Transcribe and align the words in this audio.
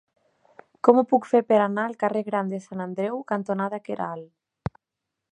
Com 0.87 1.01
ho 1.01 1.03
puc 1.09 1.27
fer 1.33 1.41
per 1.51 1.59
anar 1.65 1.83
al 1.89 1.93
carrer 2.03 2.23
Gran 2.29 2.49
de 2.53 2.59
Sant 2.63 2.81
Andreu 2.87 3.21
cantonada 3.33 3.81
Queralt? 3.89 4.81